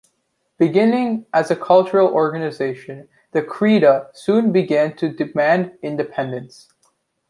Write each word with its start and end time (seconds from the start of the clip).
Beginning 0.57 1.27
as 1.31 1.51
a 1.51 1.55
cultural 1.55 2.07
organisation, 2.11 3.07
the 3.33 3.43
Crida 3.43 4.07
soon 4.17 4.51
began 4.51 4.95
to 4.97 5.09
demand 5.13 5.77
independence. 5.83 6.69